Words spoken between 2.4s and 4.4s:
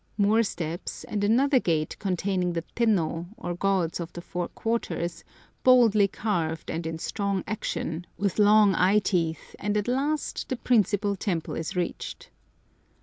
the Tennô, or gods of the